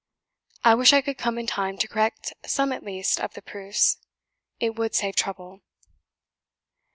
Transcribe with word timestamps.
I 0.63 0.73
wish 0.73 0.93
I 0.93 1.01
could 1.01 1.19
come 1.19 1.37
in 1.37 1.45
time 1.45 1.77
to 1.77 1.87
correct 1.87 2.33
some 2.43 2.71
at 2.73 2.81
least 2.81 3.19
of 3.19 3.35
the 3.35 3.41
proofs; 3.43 3.97
it 4.59 4.71
would 4.75 4.95
save 4.95 5.15
trouble." 5.15 5.61